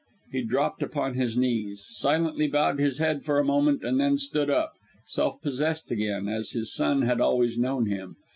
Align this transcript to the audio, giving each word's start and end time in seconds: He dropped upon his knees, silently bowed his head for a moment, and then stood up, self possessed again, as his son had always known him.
He 0.31 0.41
dropped 0.41 0.81
upon 0.81 1.13
his 1.13 1.37
knees, 1.37 1.85
silently 1.89 2.47
bowed 2.47 2.79
his 2.79 2.97
head 2.97 3.23
for 3.23 3.37
a 3.37 3.43
moment, 3.45 3.83
and 3.83 3.99
then 3.99 4.17
stood 4.17 4.49
up, 4.49 4.73
self 5.05 5.39
possessed 5.43 5.91
again, 5.91 6.27
as 6.27 6.53
his 6.53 6.73
son 6.73 7.03
had 7.03 7.21
always 7.21 7.55
known 7.59 7.85
him. 7.85 8.15